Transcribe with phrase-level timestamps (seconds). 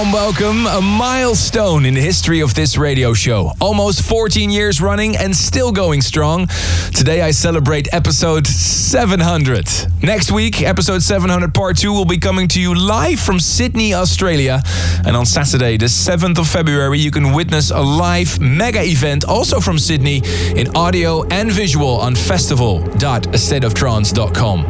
[0.00, 3.52] warm welcome, a milestone in the history of this radio show.
[3.60, 6.46] Almost 14 years running and still going strong.
[6.94, 9.68] Today I celebrate episode 700.
[10.02, 14.62] Next week, episode 700 part 2 will be coming to you live from Sydney, Australia.
[15.04, 19.60] And on Saturday, the 7th of February, you can witness a live mega event also
[19.60, 20.22] from Sydney
[20.56, 24.64] in audio and visual on festival.astateoftrance.com.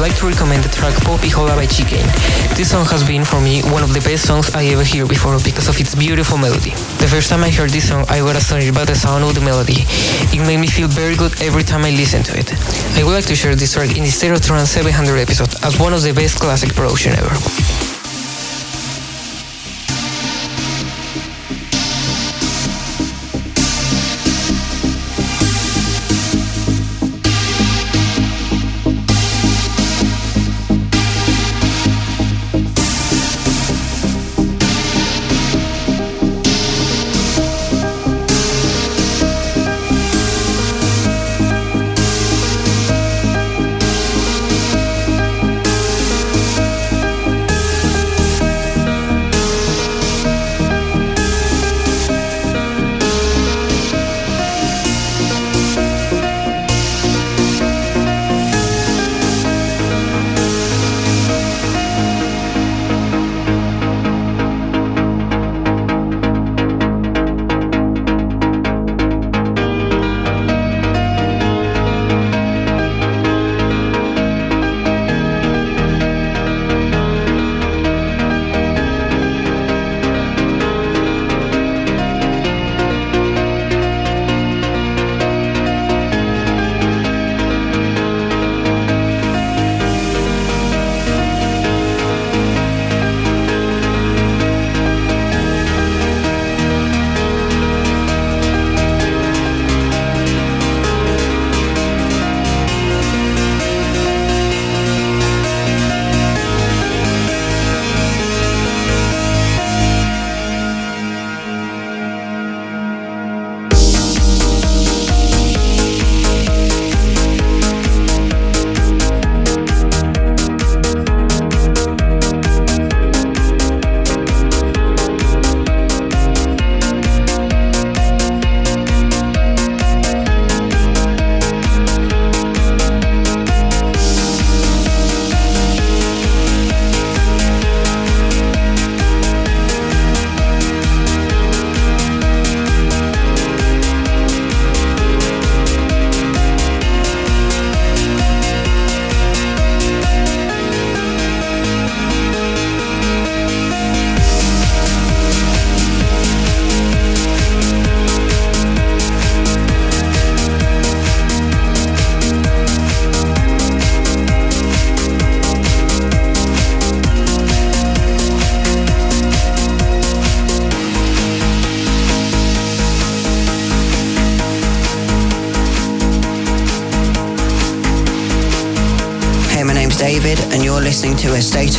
[0.00, 2.08] Would like to recommend the track Poppiholla by Chicane.
[2.56, 5.36] This song has been for me one of the best songs I ever heard before
[5.44, 6.70] because of its beautiful melody.
[7.04, 9.42] The first time I heard this song, I was astonished by the sound of the
[9.42, 9.84] melody.
[10.32, 12.48] It made me feel very good every time I listened to it.
[12.96, 15.92] I would like to share this track in the Stereo Trance 700 episode as one
[15.92, 17.79] of the best classic production ever.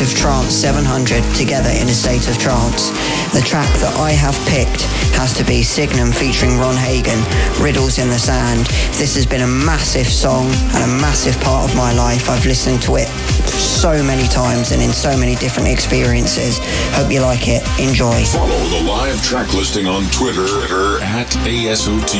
[0.02, 2.90] Of Trance 700 together in A State of Trance.
[3.30, 4.82] The track that I have picked
[5.14, 7.18] has to be Signum featuring Ron Hagen,
[7.62, 8.66] Riddles in the Sand.
[8.98, 12.28] This has been a massive song and a massive part of my life.
[12.28, 13.06] I've listened to it
[13.46, 16.58] so many times and in so many different experiences.
[16.98, 17.62] Hope you like it.
[17.78, 18.24] Enjoy.
[18.26, 22.16] Follow the live track listing on Twitter, Twitter at ASOT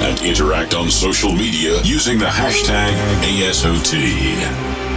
[0.00, 4.89] and interact on social media using the hashtag ASOT.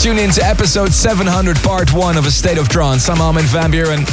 [0.00, 3.10] Tune in to episode 700, part one of A State of Trance.
[3.10, 4.06] I'm Armin van Buuren.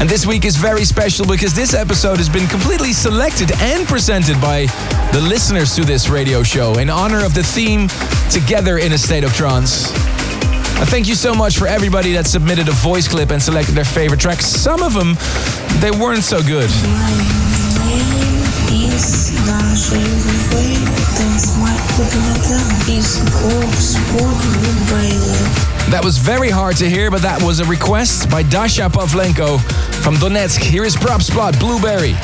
[0.00, 4.40] And this week is very special because this episode has been completely selected and presented
[4.40, 4.66] by
[5.12, 7.88] the listeners to this radio show in honor of the theme
[8.30, 9.90] Together in a State of Trance.
[9.90, 13.84] Uh, thank you so much for everybody that submitted a voice clip and selected their
[13.84, 14.46] favorite tracks.
[14.46, 15.16] Some of them,
[15.80, 16.70] they weren't so good.
[25.90, 29.60] That was very hard to hear, but that was a request by Dasha Pavlenko
[30.02, 30.60] from Donetsk.
[30.60, 32.14] Here is Probspot Blueberry.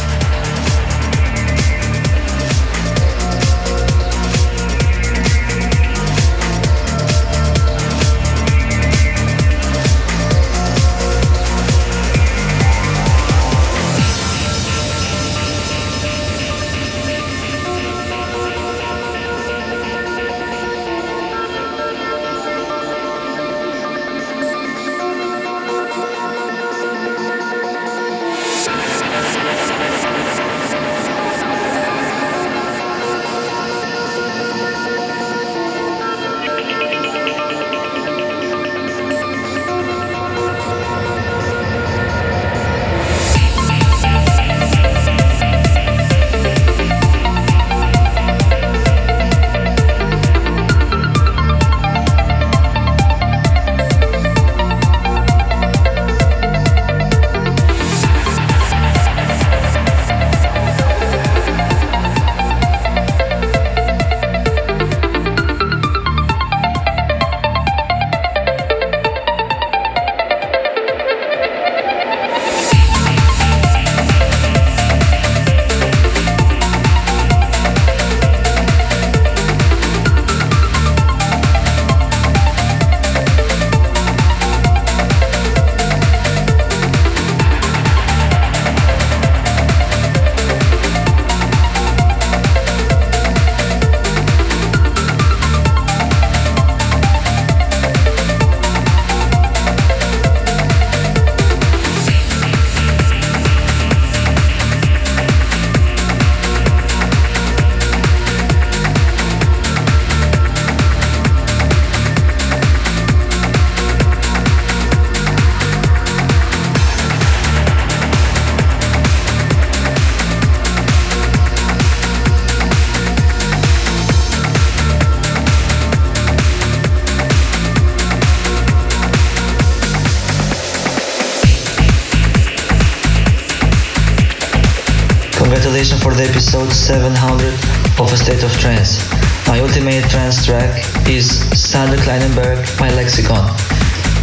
[136.54, 137.54] Episode 700
[137.98, 139.00] of A State of Trance.
[139.48, 141.26] My ultimate trance track is
[141.58, 143.48] Sander Kleinenberg, My Lexicon,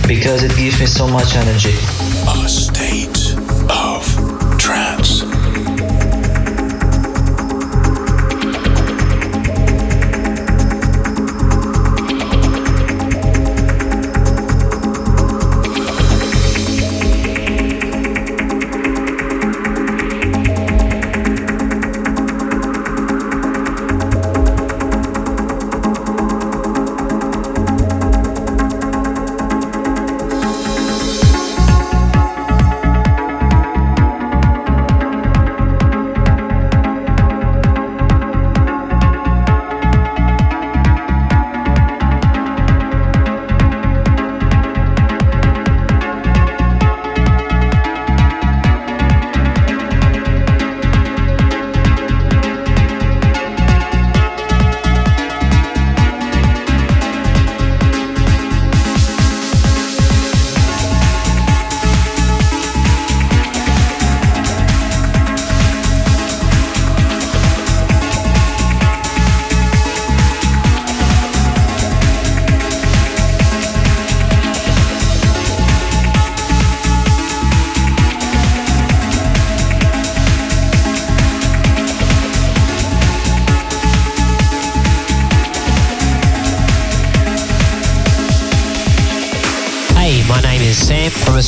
[0.08, 1.74] because it gives me so much energy.
[2.28, 3.09] A State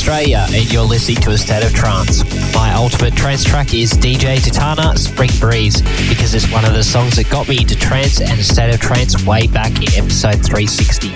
[0.01, 2.23] Australia, and you're listening to A State of Trance.
[2.55, 7.17] My ultimate trance track is DJ Tatana Spring Breeze because it's one of the songs
[7.17, 11.09] that got me into trance and A State of Trance way back in episode 360.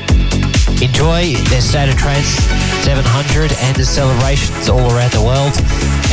[0.85, 2.27] Enjoy the State of Trance
[2.85, 5.57] 700 and the celebrations all around the world,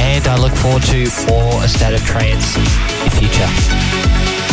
[0.00, 2.64] and I look forward to more A State of Trance in
[3.04, 4.51] the future.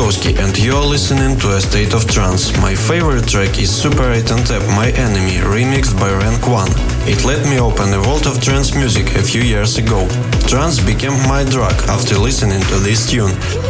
[0.00, 2.56] And you're listening to A State of Trance.
[2.56, 6.70] My favorite track is Super 8 and Tab My Enemy, remixed by Rank One.
[7.06, 10.08] It let me open a world of trance music a few years ago.
[10.48, 13.69] Trance became my drug after listening to this tune.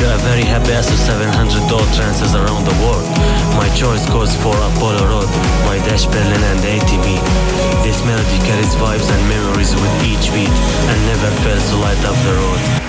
[0.00, 3.04] You a very happy SO 700 door trances around the world.
[3.60, 5.28] My choice goes for Apollo Road
[5.70, 7.06] my Dash Berlin and ATB.
[7.84, 12.16] This melody carries vibes and memories with each beat and never fails to light up
[12.24, 12.79] the road.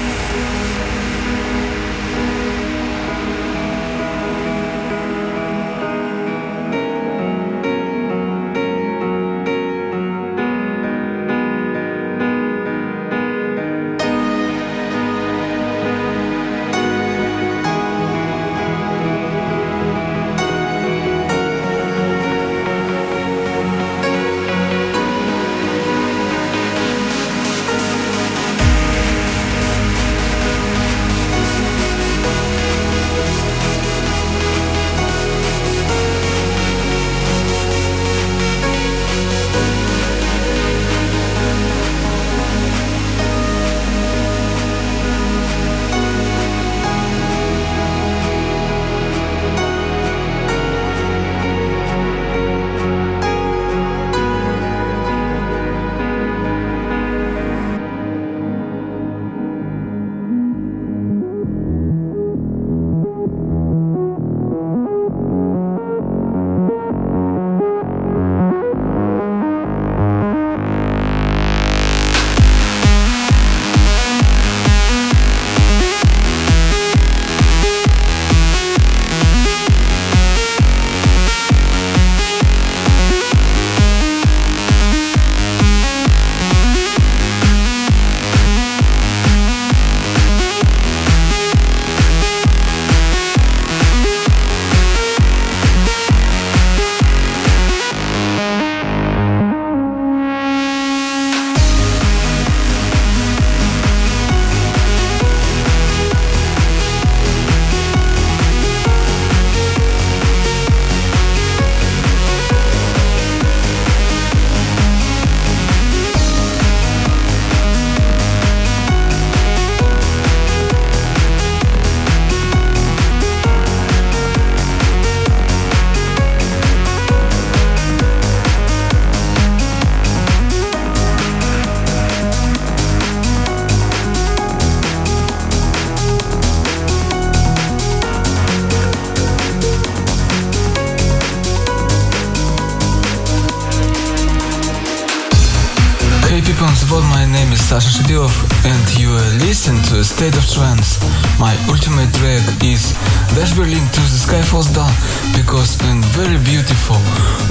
[156.52, 156.98] Beautiful,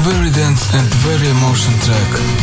[0.05, 2.40] very dense and very emotional track.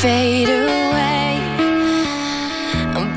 [0.00, 1.36] Fade, away.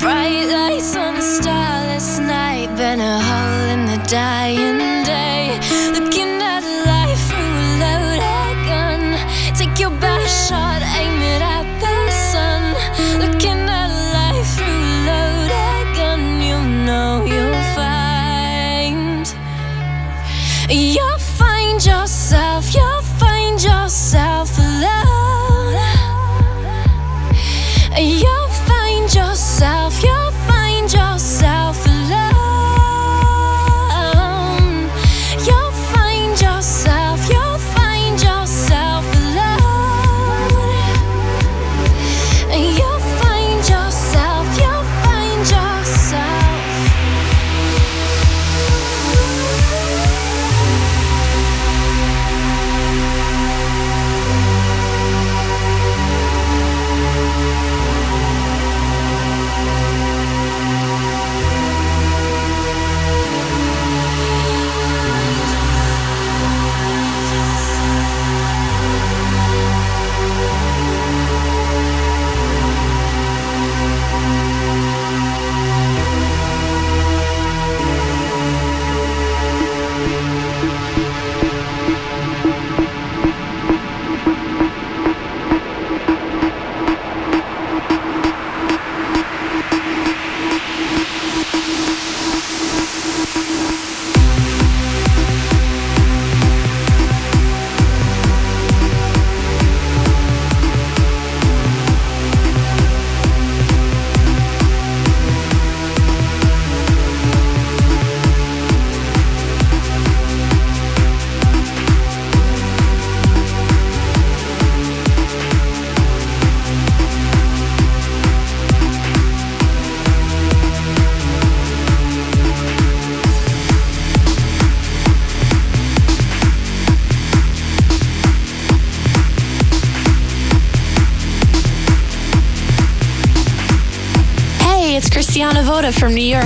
[0.00, 4.83] Bright lights on a starless night, burn a hole in the dying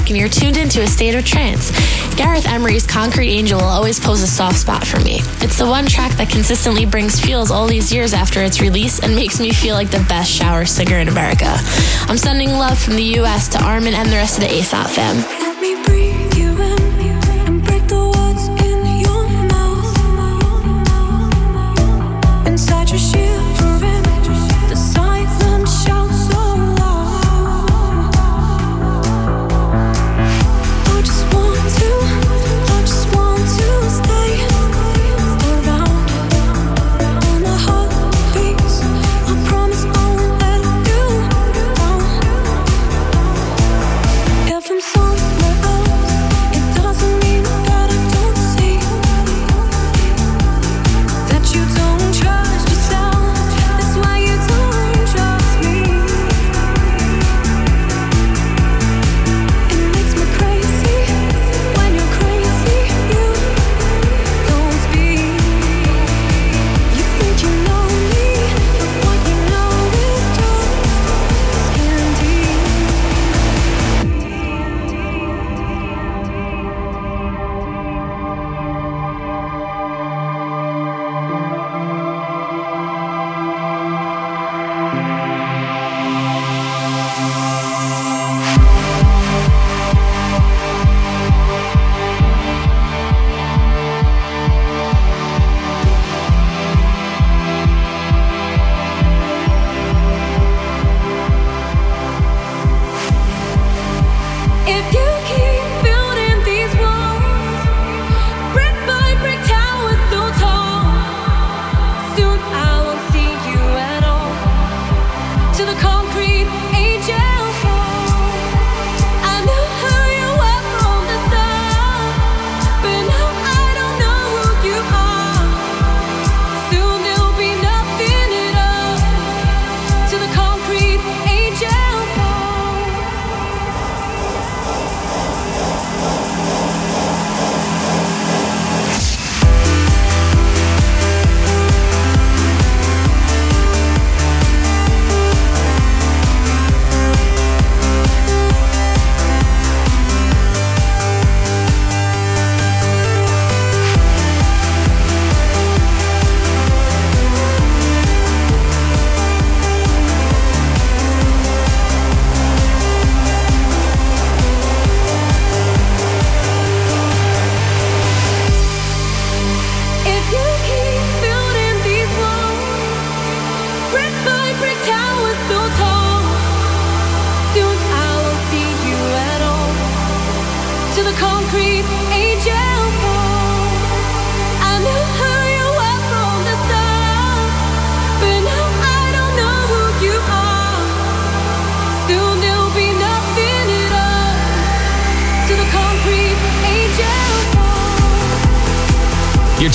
[0.07, 1.71] and you're tuned into a state of trance.
[2.15, 5.19] Gareth Emery's Concrete Angel will always pose a soft spot for me.
[5.41, 9.15] It's the one track that consistently brings feels all these years after its release and
[9.15, 11.57] makes me feel like the best shower singer in America.
[12.09, 15.38] I'm sending love from the US to Armin and the rest of the ASOT fam.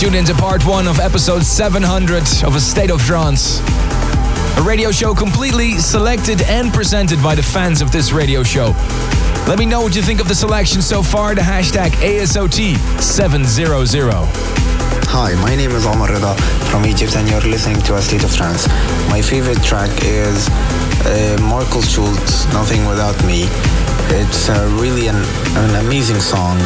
[0.04, 3.62] Tuned into part one of episode 700 of A State of Trance.
[4.58, 8.76] A radio show completely selected and presented by the fans of this radio show.
[9.48, 11.36] Let me know what you think of the selection so far.
[11.36, 14.28] The hashtag ASOT700.
[15.08, 16.36] Hi, my name is Omar Rida
[16.70, 18.68] from Egypt and you're listening to A State of Trance.
[19.08, 20.50] My favorite track is
[21.06, 23.48] uh, Markus Schulz, Nothing Without Me.
[24.20, 26.60] It's uh, really an, an amazing song.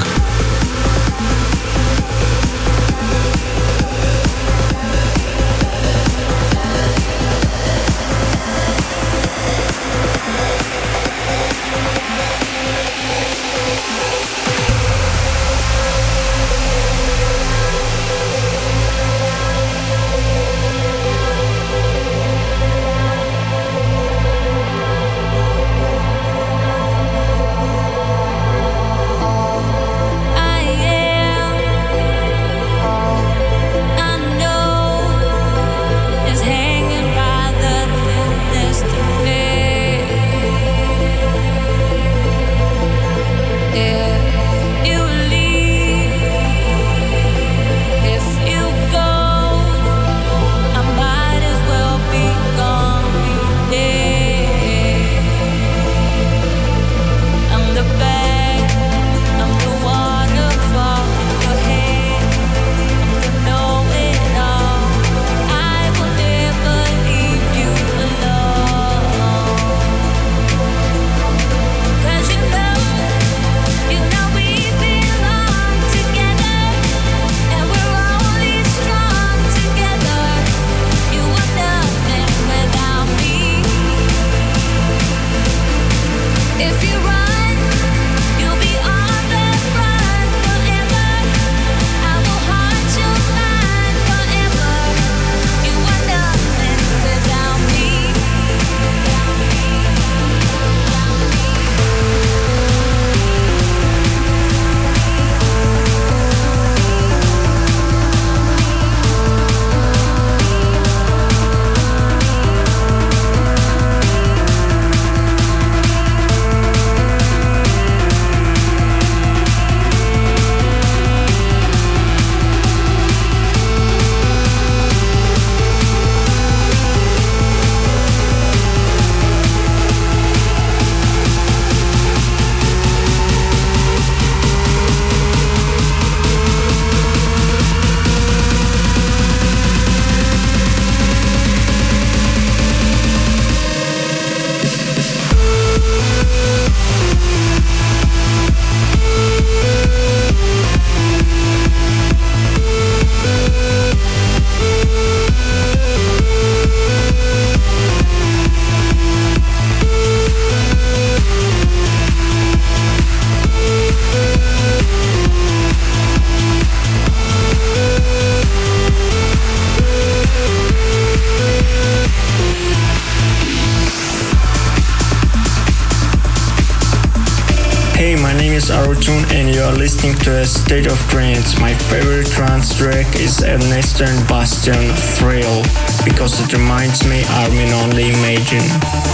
[183.57, 185.63] Is Ernesto vs Bastian Thrill
[186.03, 189.06] because it reminds me Armin Only Imagine.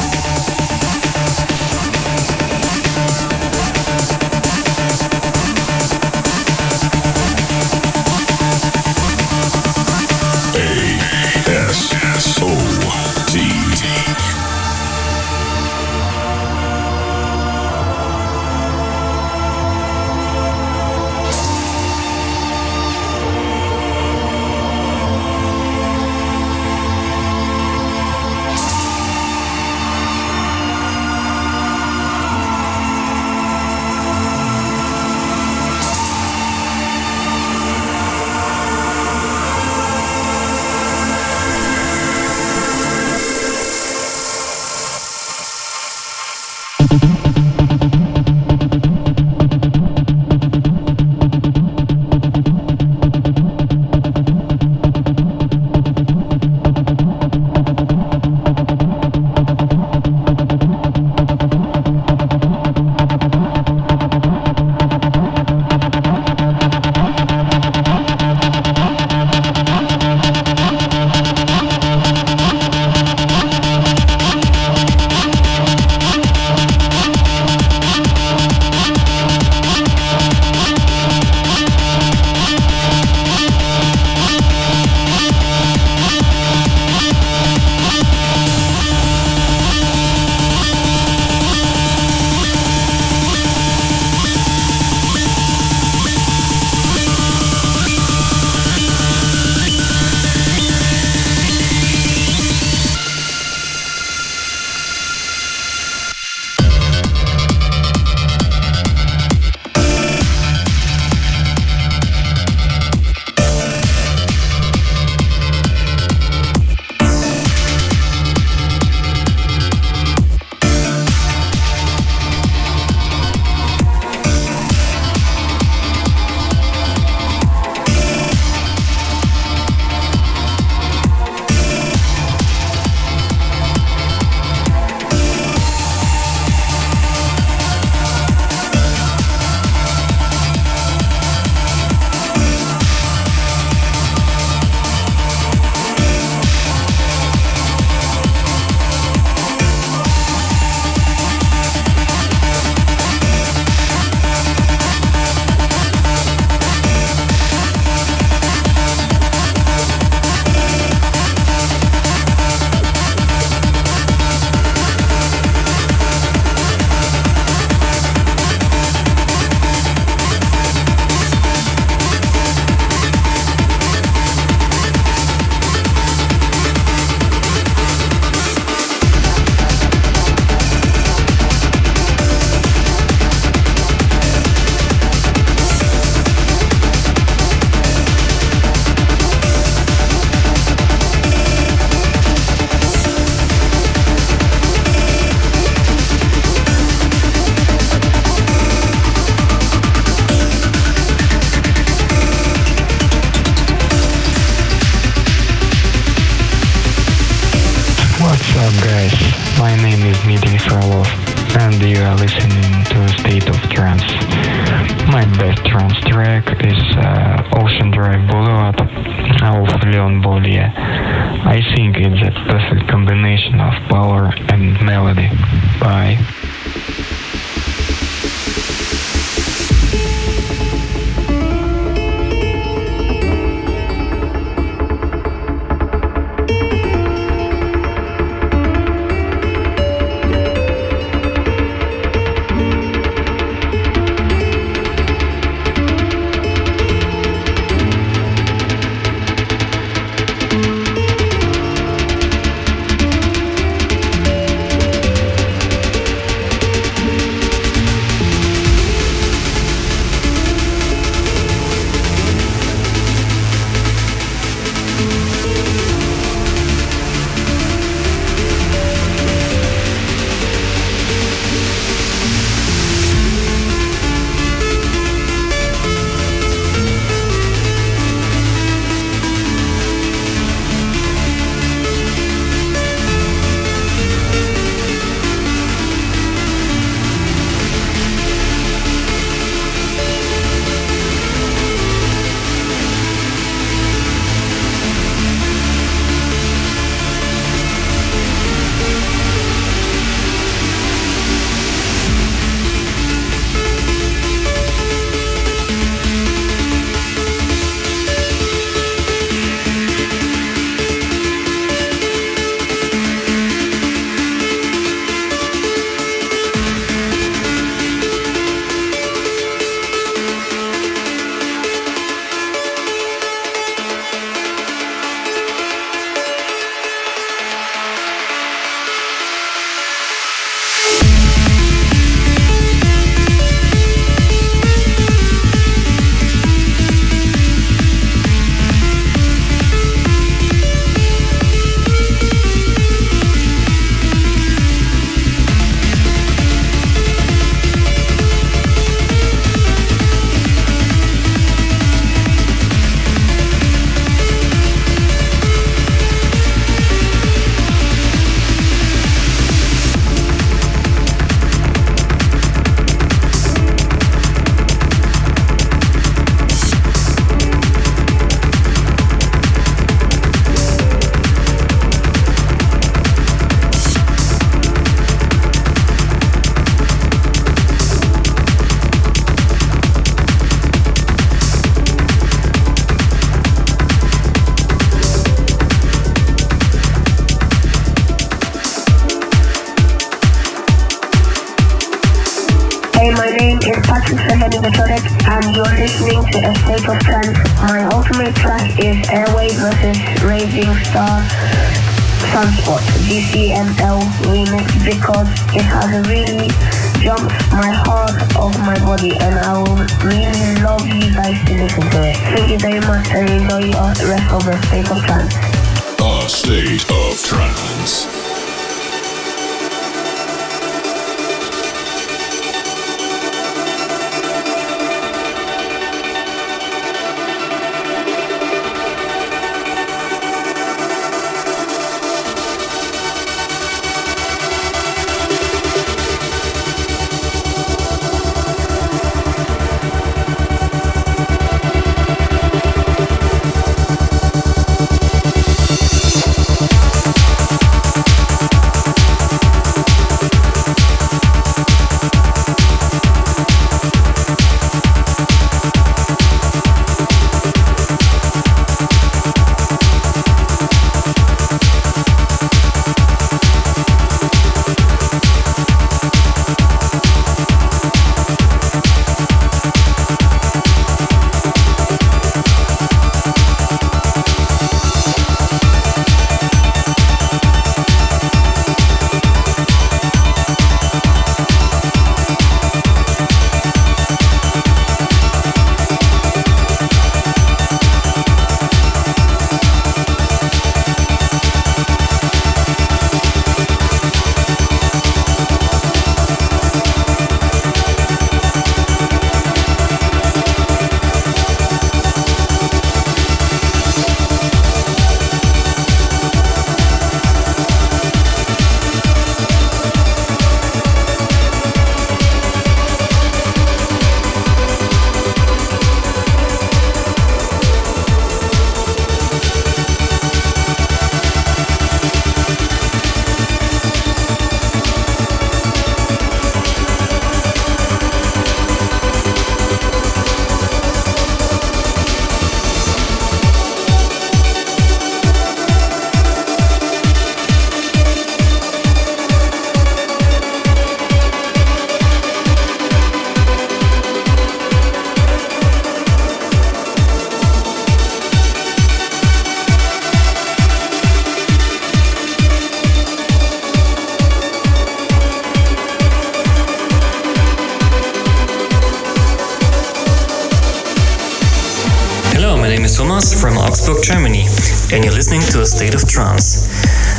[562.53, 564.45] Thomas from Augsburg, Germany,
[564.93, 566.69] and you're listening to A State of Trance.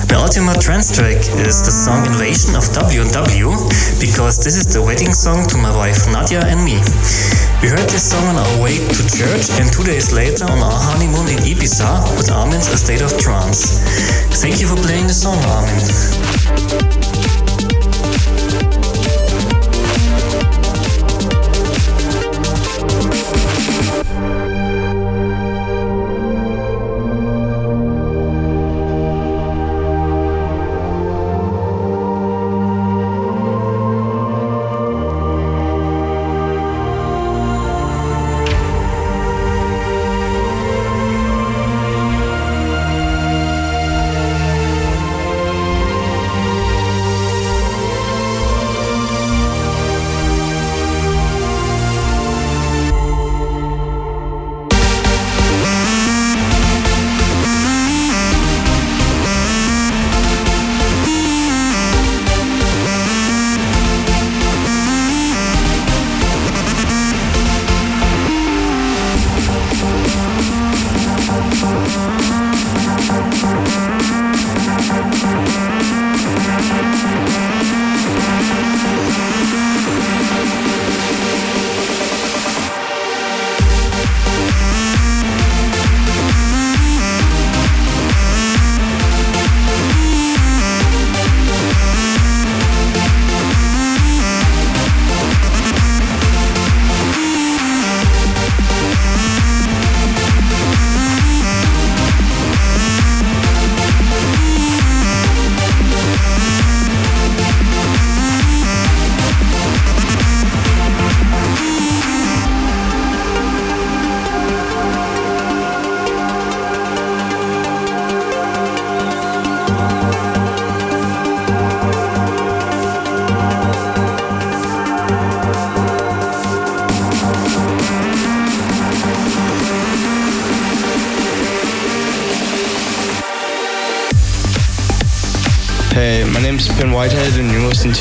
[0.09, 3.51] My ultimate trance track is the song Invasion of W&W
[3.99, 6.78] because this is the wedding song to my wife Nadia and me.
[7.62, 10.78] We heard this song on our way to church and two days later on our
[10.78, 13.82] honeymoon in Ibiza with Armin's A State of Trance.
[14.41, 17.43] Thank you for playing the song, Armin.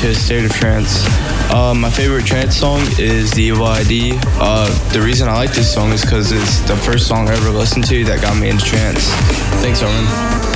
[0.04, 1.02] To State of Trance.
[1.50, 4.12] Uh, my favorite trance song is the ID.
[4.38, 7.48] Uh, the reason I like this song is because it's the first song I ever
[7.48, 9.08] listened to that got me into trance.
[9.62, 10.53] Thanks, Armin.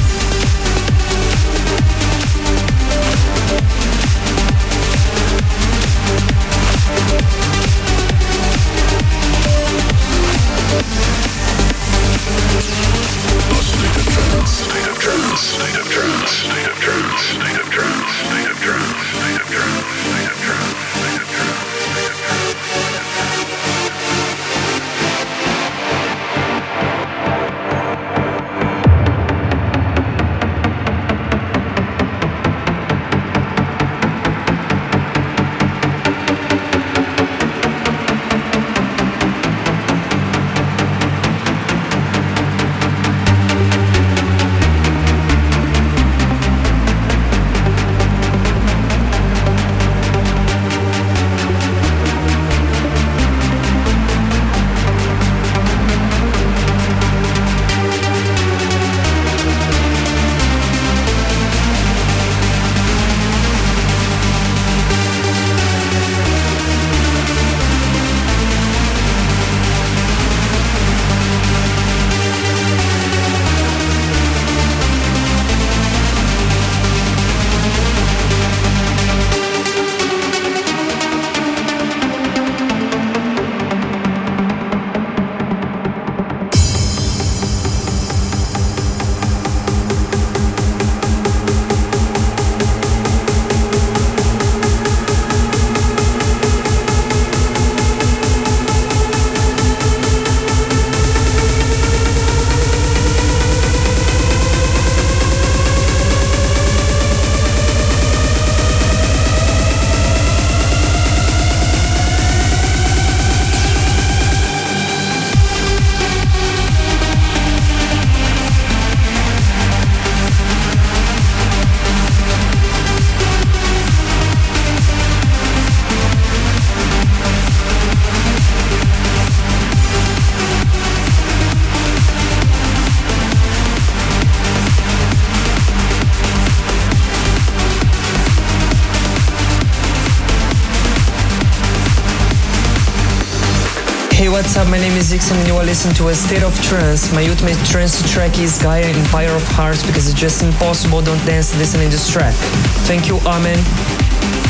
[144.39, 144.71] What's up?
[144.71, 147.11] My name is Ixon and you are listening to A State of Trance.
[147.11, 151.59] My ultimate trance track is Gaia Empire of Hearts because it's just impossible don't dance
[151.59, 152.39] listening to this track.
[152.87, 153.59] Thank you, Armin.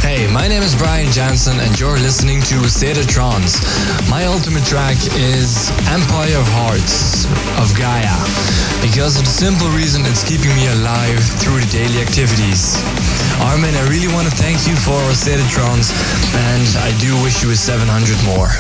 [0.05, 3.65] Hey, my name is Brian Jansen and you're listening to A State of Trance.
[4.13, 7.25] My ultimate track is Empire of Hearts
[7.57, 8.13] of Gaia
[8.85, 12.77] because of the simple reason it's keeping me alive through the daily activities.
[13.41, 15.97] Armin, I really want to thank you for A State of Trance
[16.53, 17.89] and I do wish you a 700
[18.29, 18.53] more.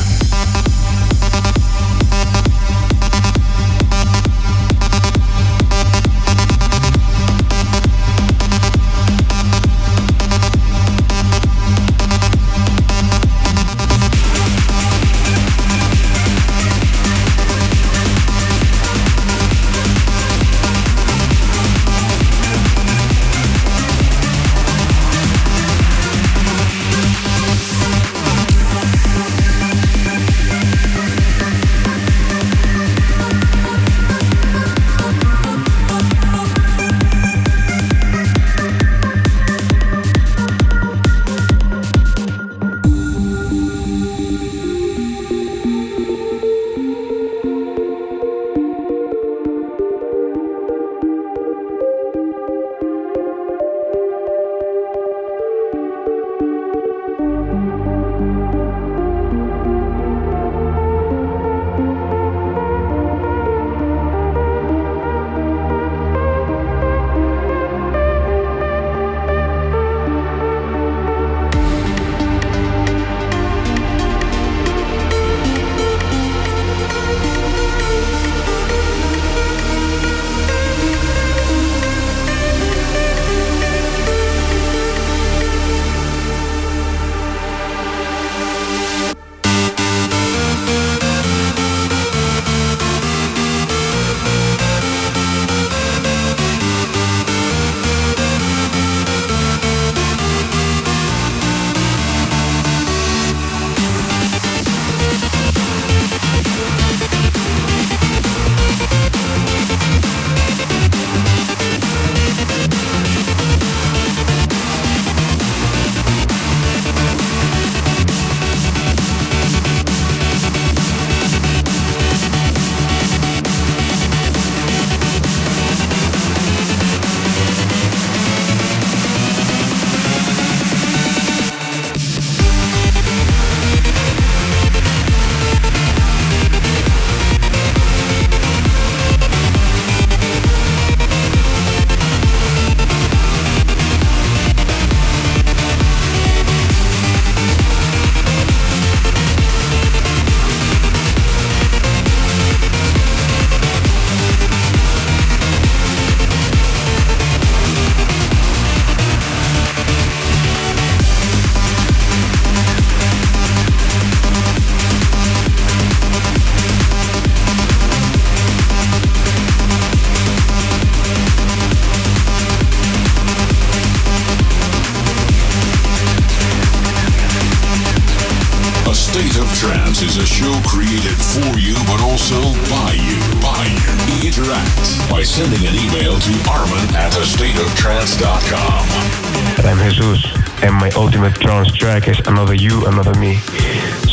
[191.98, 193.36] back as another you, another me.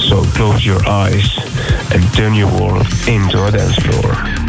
[0.07, 1.37] So close your eyes
[1.93, 4.44] and turn your world into a dance floor.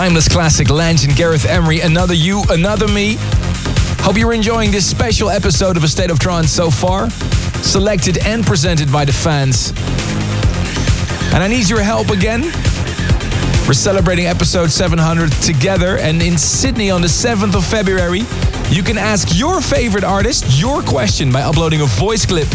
[0.00, 3.16] Timeless classic, Lange and Gareth Emery, Another You, Another Me.
[4.00, 7.10] Hope you're enjoying this special episode of A State of Trance so far.
[7.60, 9.74] Selected and presented by the fans.
[11.34, 12.44] And I need your help again.
[13.66, 18.22] We're celebrating episode 700 together, and in Sydney on the 7th of February,
[18.70, 22.46] you can ask your favorite artist your question by uploading a voice clip.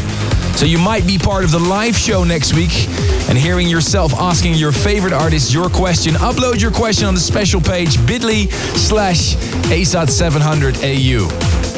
[0.56, 2.88] So you might be part of the live show next week
[3.28, 6.14] and hearing yourself asking your favorite artist your question.
[6.16, 8.46] Upload your question on the special page bit.ly
[8.80, 9.36] slash
[9.68, 11.28] ASOT700AU.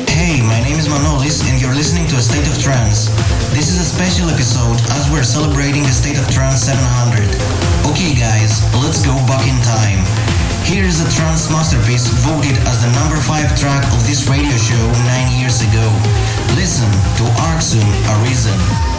[0.09, 3.09] Hey, my name is Manolis and you're listening to A State of Trance.
[3.57, 7.25] This is a special episode as we're celebrating the State of Trance 700.
[7.89, 10.16] Okay guys, let's go back in time.
[10.67, 14.91] Here is a trance masterpiece voted as the number 5 track of this radio show
[15.07, 15.87] 9 years ago.
[16.59, 17.87] Listen to Arksun
[18.19, 18.96] Arisen.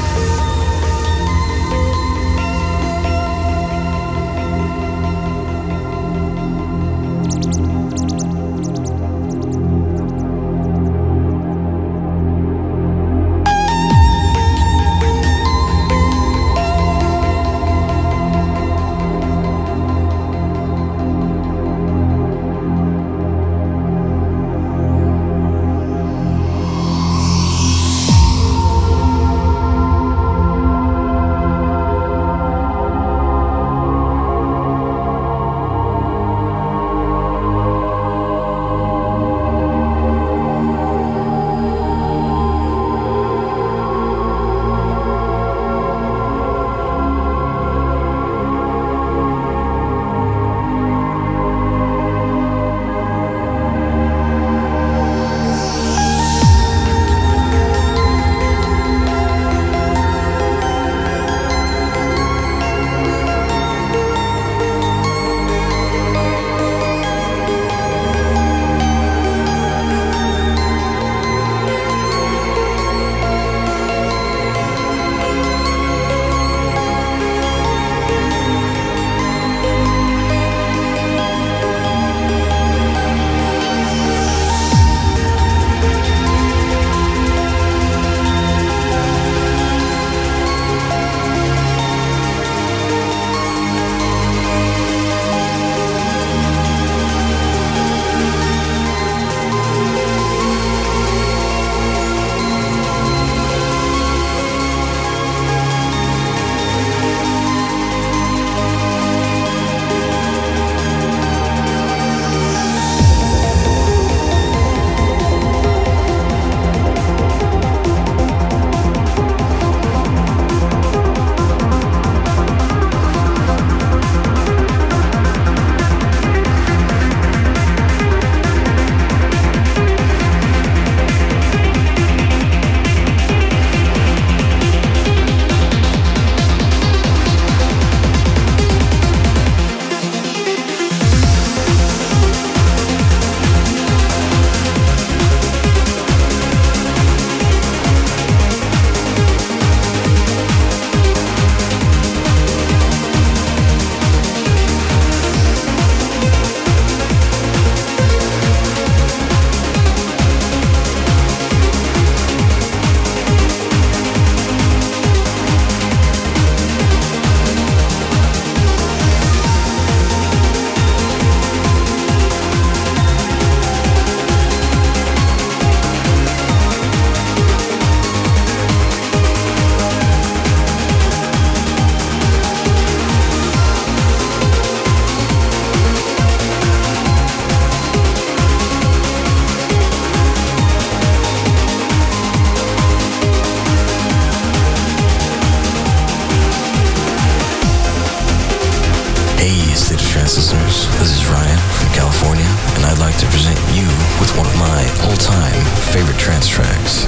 [202.99, 203.87] I'd like to present you
[204.19, 205.55] with one of my all-time
[205.95, 207.05] favorite trance tracks.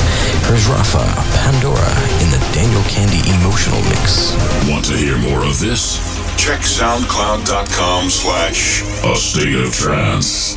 [0.47, 1.03] Here's Rafa
[1.43, 1.91] Pandora
[2.22, 4.30] in the Daniel Kandi Emotional Mix.
[4.70, 5.99] Want to hear more of this?
[6.36, 10.57] Check SoundCloud.com slash A State of Trance.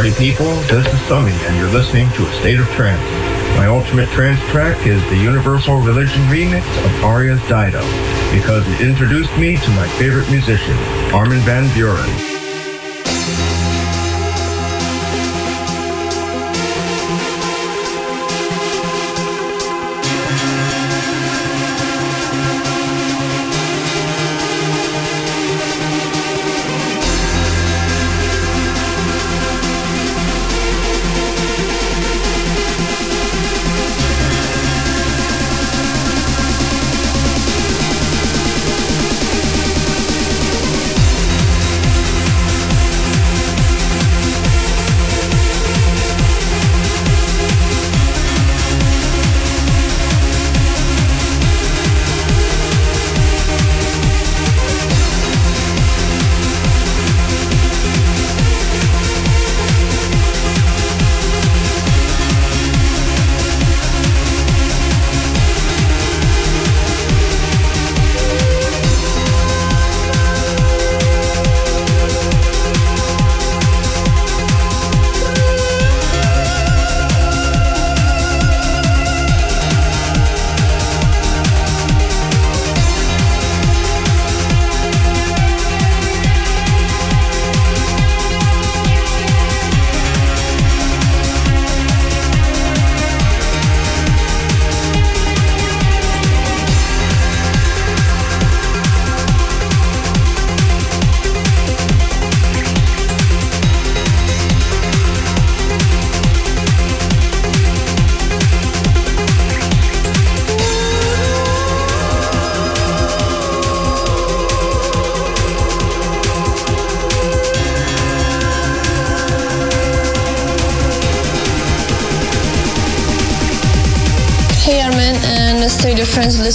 [0.00, 0.54] Party people.
[0.62, 3.58] This is Summy, and you're listening to A State of Trance.
[3.58, 7.82] My ultimate trance track is the Universal Religion remix of Aria's Dido,
[8.32, 10.74] because it introduced me to my favorite musician,
[11.12, 12.39] Armin van Buuren.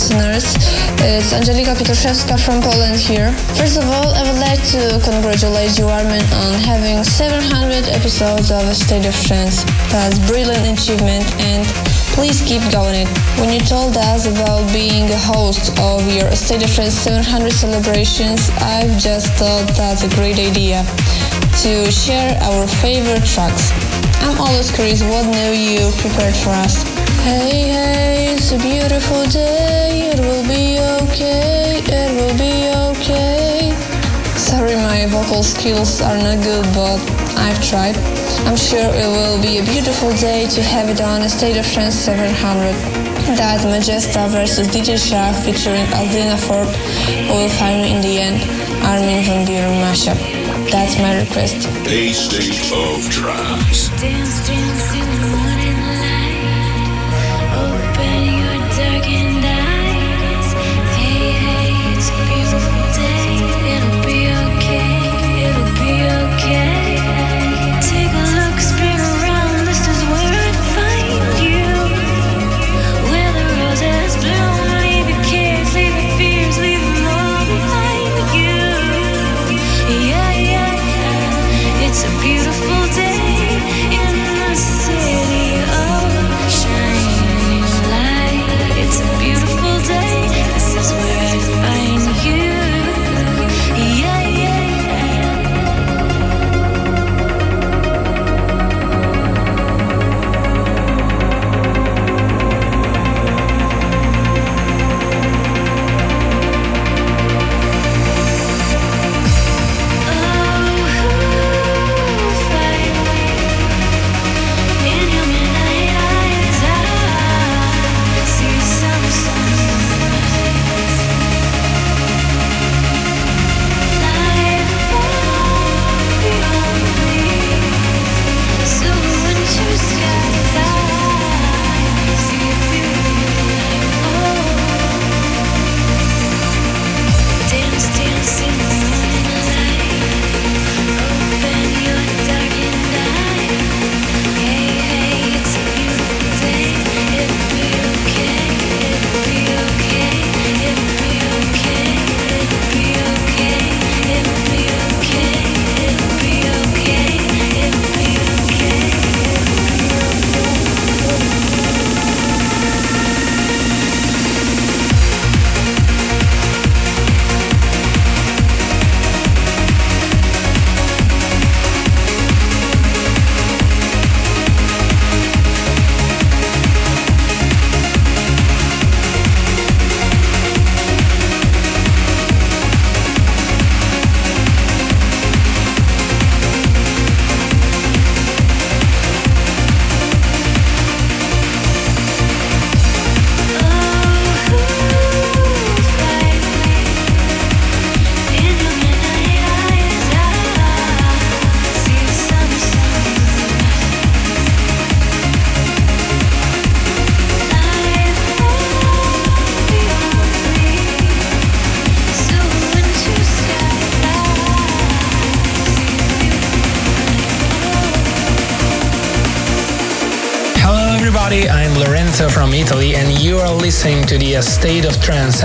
[0.06, 0.54] Listeners.
[1.02, 3.32] It's Angelika Pietroszewska from Poland here.
[3.58, 8.62] First of all, I would like to congratulate you, Armin, on having 700 episodes of
[8.70, 9.64] A State of Trance.
[9.90, 11.66] That's a brilliant achievement and
[12.14, 13.08] please keep going.
[13.42, 18.52] When you told us about being a host of your State of Trance 700 celebrations,
[18.62, 20.86] I've just thought that's a great idea
[21.66, 23.74] to share our favorite tracks.
[24.22, 26.84] I'm always curious what new you prepared for us.
[27.26, 30.12] Hey, hey, it's a beautiful day.
[30.12, 31.80] It will be okay.
[31.88, 33.72] It will be okay.
[34.36, 37.00] Sorry, my vocal skills are not good, but
[37.40, 37.96] I've tried.
[38.46, 41.66] I'm sure it will be a beautiful day to have it on a State of
[41.72, 42.76] Trance 700.
[43.40, 46.76] That Majesta versus DJ Shah featuring Adrina Thorpe
[47.28, 48.38] who will find me in the end.
[48.84, 50.20] Armin van Buuren mashup.
[50.70, 51.68] That's my request.
[51.88, 53.90] A State of Trance.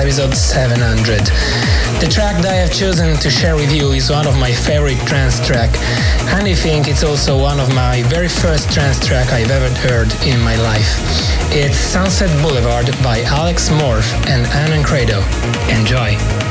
[0.00, 1.18] Episode 700.
[2.00, 4.96] The track that I have chosen to share with you is one of my favorite
[5.06, 5.68] trance track
[6.32, 10.10] and I think it's also one of my very first trance track I've ever heard
[10.24, 10.96] in my life.
[11.52, 15.20] It's Sunset Boulevard by Alex Morph and Ana Criado.
[15.68, 16.49] Enjoy!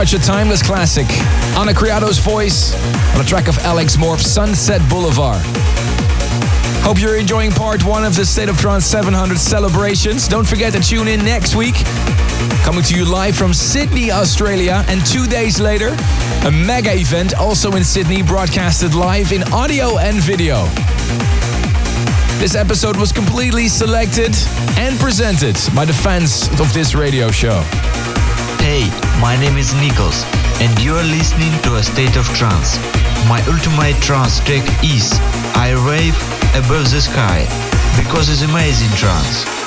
[0.00, 1.06] Such a timeless classic.
[1.58, 2.72] Ana Criado's voice
[3.14, 5.42] on a track of Alex Morph's Sunset Boulevard.
[6.82, 10.26] Hope you're enjoying part one of the State of Trance 700 celebrations.
[10.26, 11.74] Don't forget to tune in next week.
[12.64, 15.94] Coming to you live from Sydney, Australia, and two days later,
[16.46, 20.64] a mega event also in Sydney, broadcasted live in audio and video.
[22.40, 24.34] This episode was completely selected
[24.78, 27.62] and presented by the fans of this radio show.
[28.60, 28.90] Hey,
[29.22, 30.22] my name is Nikos,
[30.60, 32.76] and you are listening to A State of Trance.
[33.26, 35.18] My ultimate trance track is
[35.56, 36.14] I Rave
[36.54, 37.48] Above the Sky,
[37.96, 39.59] because it's amazing trance.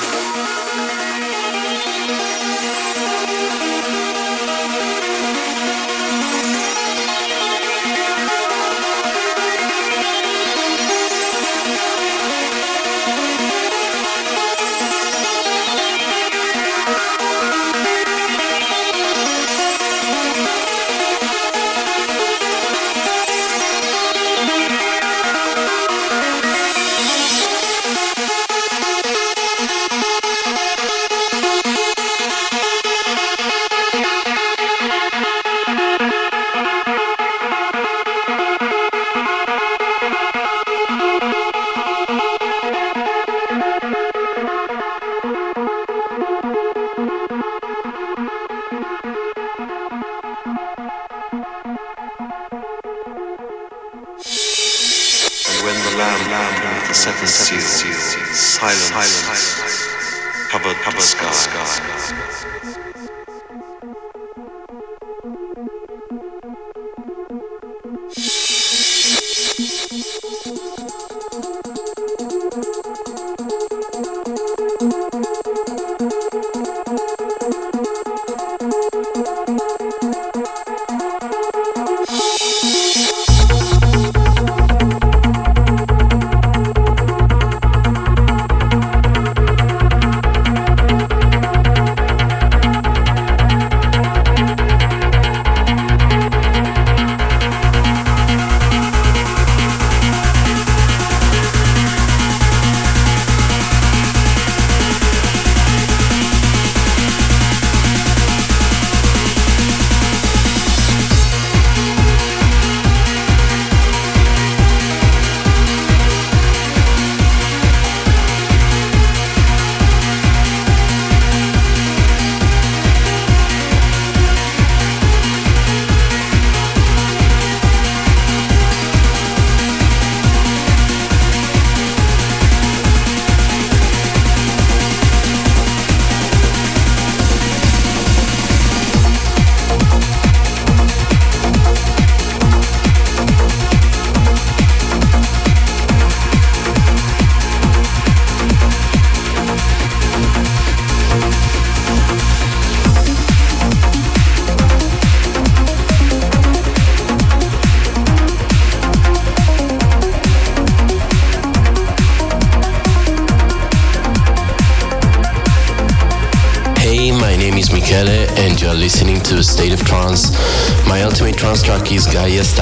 [58.70, 58.88] silence.
[58.88, 59.10] silence.
[59.10, 59.53] silence.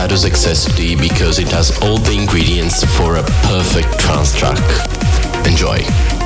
[0.02, 4.58] Gaia Status Excessu D because it has all the ingredients for a perfect trance track.
[5.46, 6.21] Enjoy.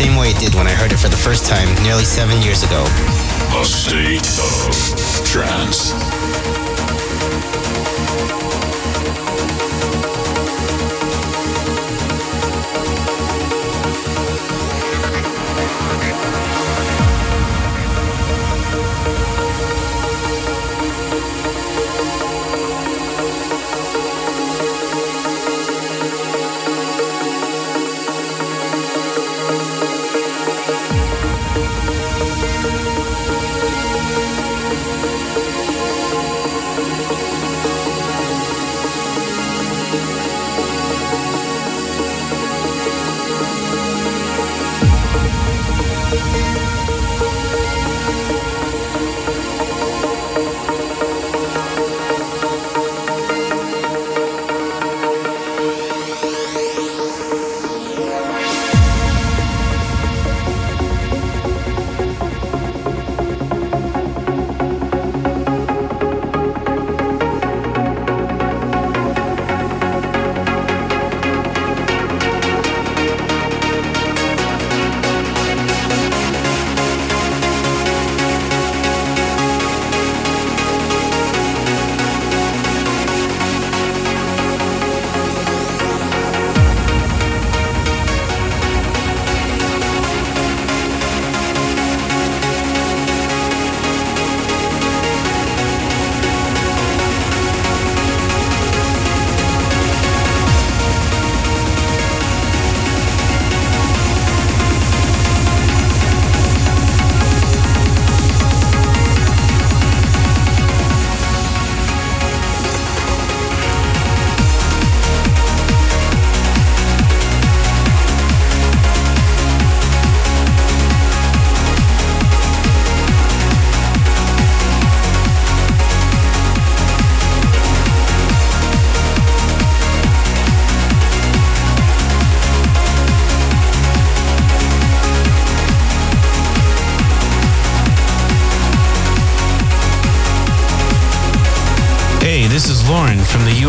[0.00, 2.62] Same way it did when I heard it for the first time nearly seven years
[2.62, 2.82] ago.
[3.60, 5.92] A state of trance.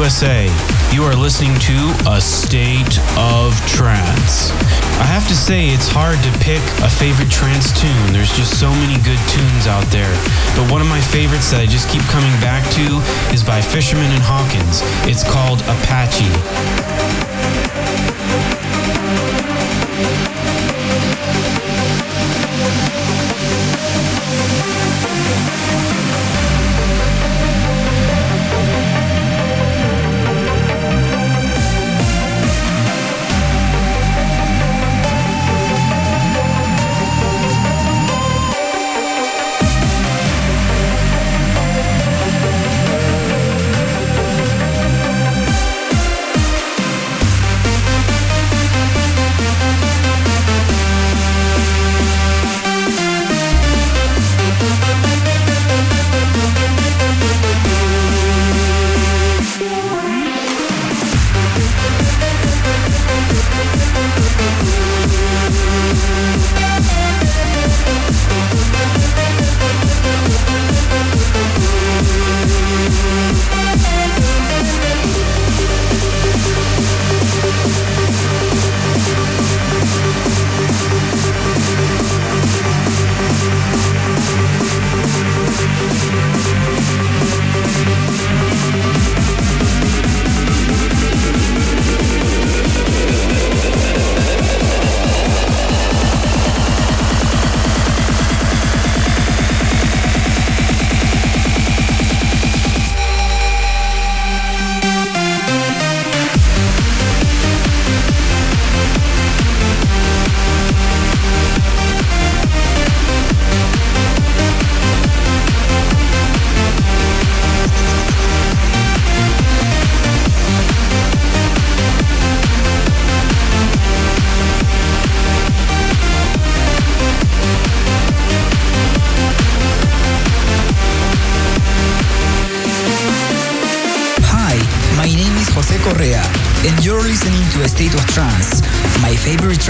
[0.02, 0.46] USA.
[0.92, 1.78] You are listening to
[2.10, 4.50] A State of Trance.
[4.98, 8.12] I have to say, it's hard to pick a favorite trance tune.
[8.12, 10.10] There's just so many good tunes out there.
[10.58, 12.98] But one of my favorites that I just keep coming back to
[13.32, 14.82] is by Fisherman and Hawkins.
[15.06, 16.34] It's called Apache.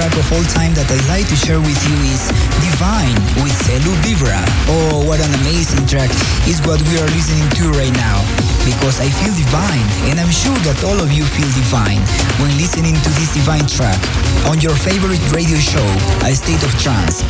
[0.02, 2.26] Track of all time that I'd like to share with you is
[2.66, 3.14] Divine
[3.46, 4.42] with Celu Vibra.
[4.66, 6.10] Oh, what an amazing track
[6.50, 8.18] is what we are listening to right now.
[8.66, 12.02] Because I feel divine, and I'm sure that all of you feel divine
[12.42, 14.02] when listening to this divine track
[14.50, 15.86] on your favorite radio show,
[16.26, 17.22] A State of Trance.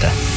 [0.00, 0.27] 550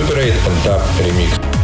[0.00, 1.59] Супер 8 Pent Up Remix.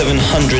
[0.00, 0.59] 700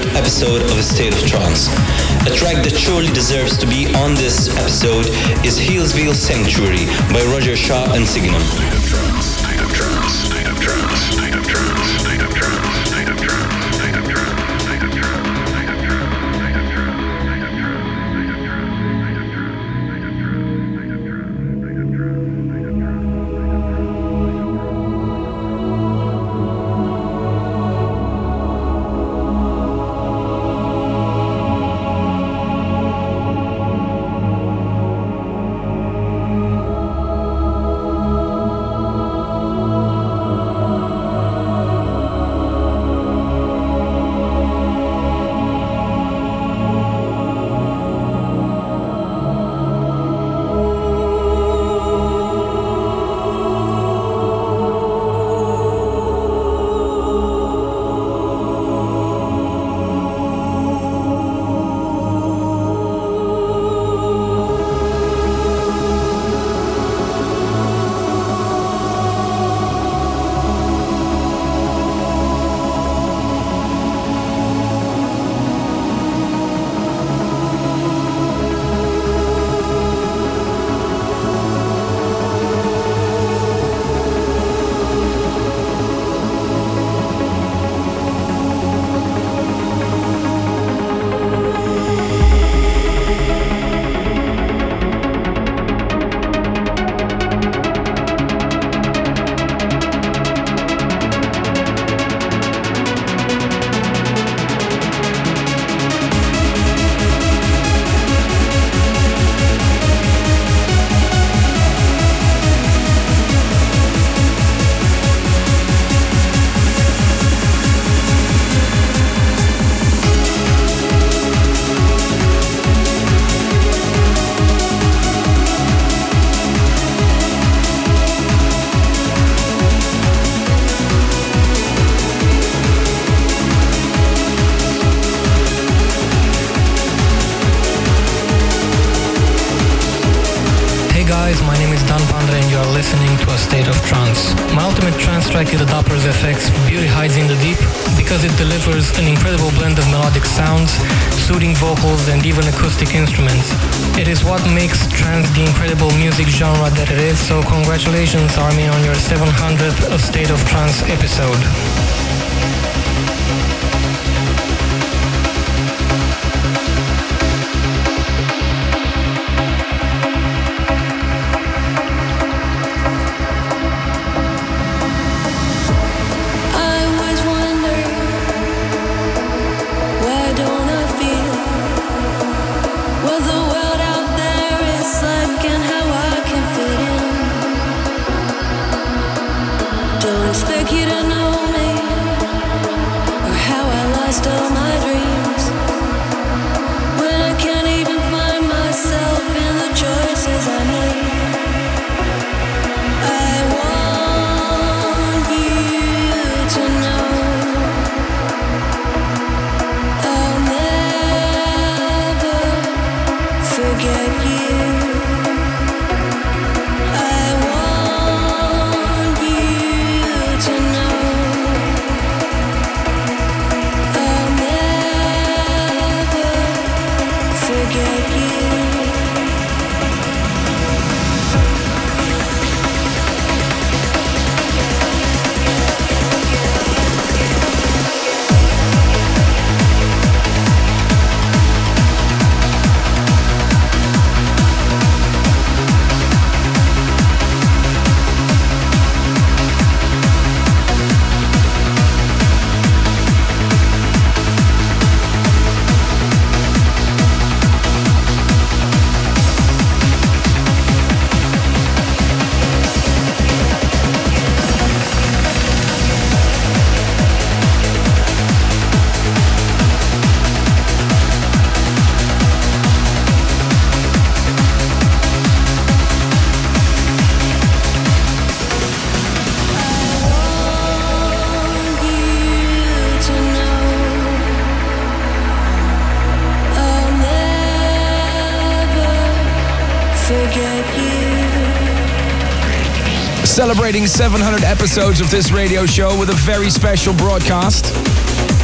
[293.71, 297.71] celebrating 700 episodes of this radio show with a very special broadcast.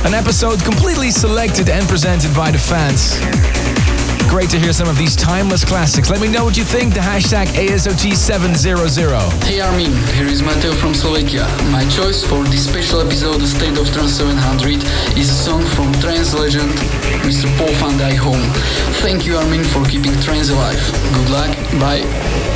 [0.07, 3.19] An episode completely selected and presented by the fans.
[4.31, 6.11] Great to hear some of these timeless classics.
[6.11, 6.95] Let me know what you think.
[6.95, 9.43] The hashtag ASOT700.
[9.43, 11.49] Hey Armin, here is Mateo from Slovakia.
[11.73, 14.85] My choice for this special episode of State of Trance 700
[15.19, 16.71] is a song from trance legend
[17.27, 17.51] Mr.
[17.59, 18.47] Paul van Home.
[19.03, 20.79] Thank you Armin for keeping trance alive.
[21.19, 21.51] Good luck,
[21.81, 22.56] bye.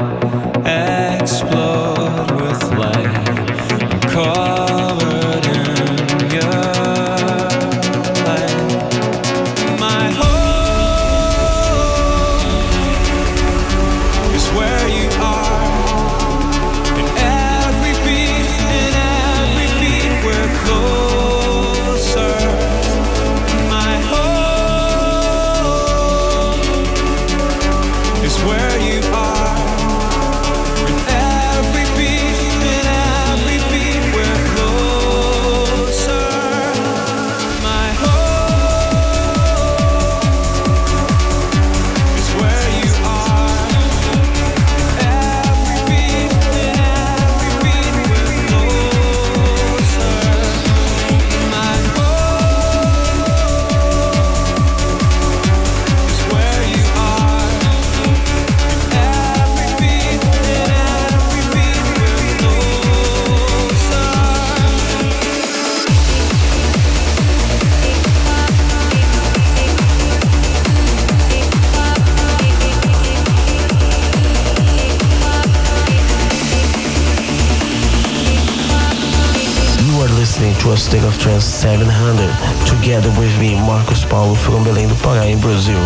[81.21, 82.33] Trance 700,
[82.65, 85.79] together with me, Marcos Paulo from Belém do Pará in Brazil.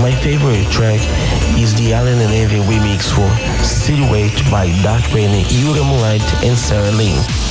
[0.00, 1.00] My favorite track
[1.58, 3.28] is the Allen and Envy remix for
[3.62, 7.49] Silhouette by Dart Rayne, Yura Moonlight, and Sarah Lynn.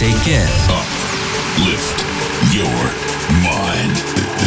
[0.00, 0.48] Take care.
[1.66, 2.00] Lift
[2.54, 2.64] your
[3.44, 3.94] mind.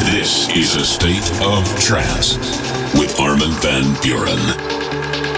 [0.09, 2.37] This is a state of trance
[2.95, 5.32] with Armin van Buuren.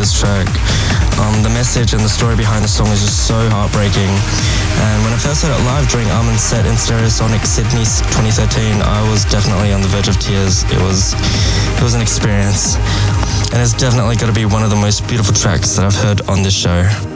[0.00, 0.48] This track.
[1.20, 4.08] Um, the message and the story behind the song is just so heartbreaking.
[4.80, 9.04] And when I first heard it live during Armin's set in Stereosonic Sydney 2013, I
[9.10, 10.64] was definitely on the verge of tears.
[10.72, 11.12] It was,
[11.76, 12.76] it was an experience.
[13.52, 16.22] And it's definitely got to be one of the most beautiful tracks that I've heard
[16.28, 17.09] on this show.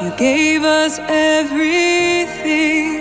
[0.00, 2.97] You gave us everything.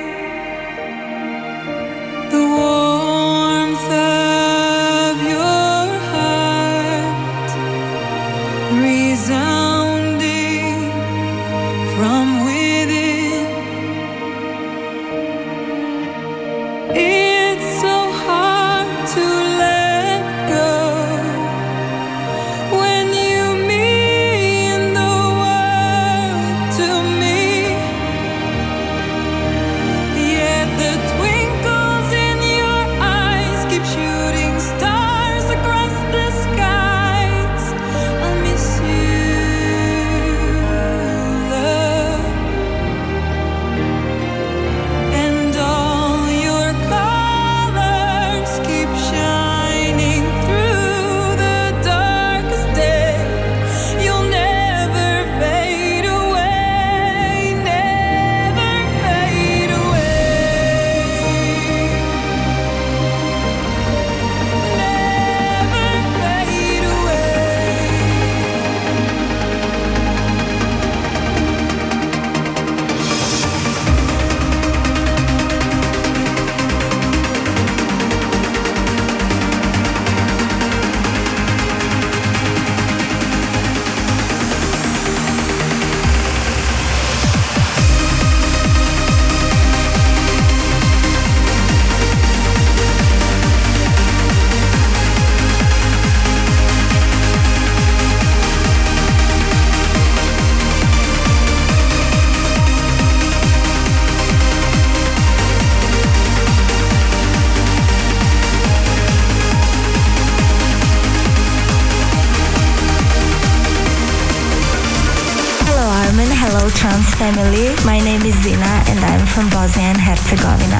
[118.47, 120.79] Zina and I'm from Bosnia and Herzegovina.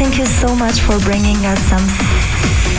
[0.00, 1.84] Thank you so much for bringing us some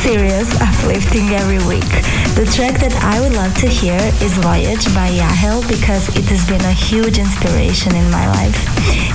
[0.01, 1.85] serious uplifting every week.
[2.33, 6.41] The track that I would love to hear is Voyage by Yahel because it has
[6.49, 8.57] been a huge inspiration in my life.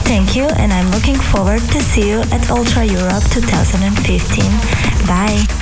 [0.06, 4.46] Thank you and I'm looking forward to see you at Ultra Europe 2015.
[5.10, 5.59] Bye.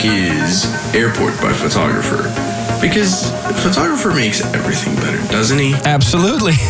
[0.00, 2.22] Track is Airport by Photographer.
[2.80, 3.30] Because
[3.62, 5.74] Photographer makes everything better, doesn't he?
[5.84, 6.52] Absolutely.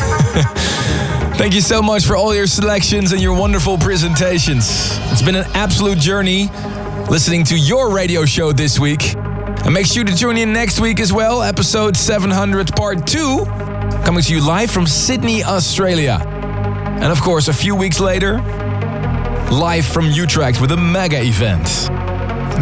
[1.36, 4.98] Thank you so much for all your selections and your wonderful presentations.
[5.10, 6.48] It's been an absolute journey
[7.08, 9.14] listening to your radio show this week.
[9.14, 13.44] And make sure to tune in next week as well, episode 700, part 2,
[14.04, 16.20] coming to you live from Sydney, Australia.
[16.24, 18.40] And of course, a few weeks later,
[19.50, 21.99] live from Utrecht with a mega event.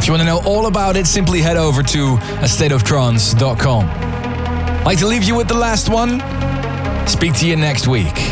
[0.09, 4.83] You want to know all about it, simply head over to astateoftrance.com.
[4.83, 6.23] Like to leave you with the last one.
[7.07, 8.28] Speak to you next week.